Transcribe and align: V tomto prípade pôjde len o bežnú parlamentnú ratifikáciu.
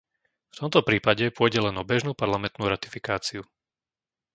V 0.49 0.55
tomto 0.61 0.79
prípade 0.89 1.25
pôjde 1.37 1.59
len 1.65 1.75
o 1.81 1.85
bežnú 1.91 2.11
parlamentnú 2.23 2.65
ratifikáciu. 2.73 3.41